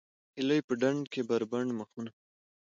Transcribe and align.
هیلۍ 0.35 0.59
په 0.67 0.73
ډنډ 0.81 1.01
کې 1.11 1.21
بربنډ 1.29 1.69
مخونه 1.79 2.11